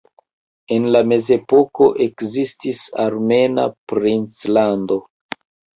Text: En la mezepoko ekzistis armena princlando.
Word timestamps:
En 0.75 0.87
la 0.95 1.01
mezepoko 1.11 1.91
ekzistis 2.07 2.83
armena 3.07 3.71
princlando. 3.95 5.01